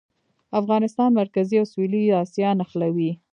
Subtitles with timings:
[0.59, 3.11] افغانستان مرکزي او سویلي اسیا نښلوي